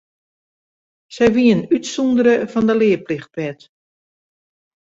[1.15, 3.59] Sy wienen útsûndere fan de learplichtwet.